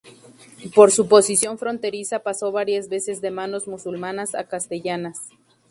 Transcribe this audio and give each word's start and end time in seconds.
Por 0.73 0.89
su 0.89 1.07
posición 1.07 1.59
fronteriza 1.59 2.21
paso 2.23 2.51
varias 2.51 2.89
veces 2.89 3.21
de 3.21 3.29
manos 3.29 3.67
musulmanas 3.67 4.33
a 4.33 4.45
castellanas. 4.45 5.29